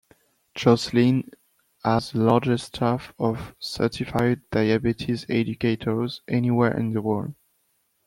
[0.55, 1.29] Joslin
[1.85, 7.35] has the largest staff of Certified Diabetes Educators anywhere in the world.